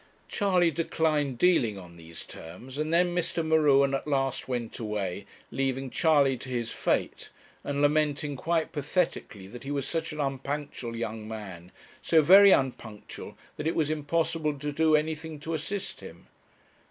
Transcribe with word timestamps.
Charley 0.27 0.71
declined 0.71 1.37
dealing 1.37 1.77
on 1.77 1.95
these 1.95 2.23
terms; 2.23 2.79
and 2.79 2.91
then 2.91 3.13
Mr. 3.13 3.45
M'Ruen 3.45 3.93
at 3.93 4.07
last 4.07 4.47
went 4.47 4.79
away, 4.79 5.27
leaving 5.51 5.91
Charley 5.91 6.37
to 6.39 6.49
his 6.49 6.71
fate, 6.71 7.29
and 7.63 7.83
lamenting 7.83 8.35
quite 8.35 8.71
pathetically 8.71 9.45
that 9.45 9.63
he 9.63 9.69
was 9.69 9.87
such 9.87 10.11
an 10.11 10.19
unpunctual 10.19 10.95
young 10.95 11.27
man, 11.27 11.71
so 12.01 12.23
very 12.23 12.49
unpunctual 12.49 13.37
that 13.57 13.67
it 13.67 13.75
was 13.75 13.91
impossible 13.91 14.57
to 14.57 14.71
do 14.71 14.95
anything 14.95 15.39
to 15.41 15.53
assist 15.53 16.01
him. 16.01 16.25